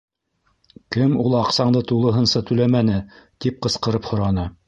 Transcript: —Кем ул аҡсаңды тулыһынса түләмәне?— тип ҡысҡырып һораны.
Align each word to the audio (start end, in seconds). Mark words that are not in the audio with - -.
—Кем 0.95 1.11
ул 1.23 1.35
аҡсаңды 1.41 1.83
тулыһынса 1.91 2.43
түләмәне?— 2.51 2.97
тип 3.45 3.63
ҡысҡырып 3.67 4.13
һораны. 4.15 4.47